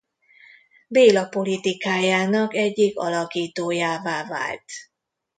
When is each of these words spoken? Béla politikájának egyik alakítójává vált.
Béla 0.87 1.25
politikájának 1.25 2.55
egyik 2.55 2.97
alakítójává 2.97 4.23
vált. 4.27 4.63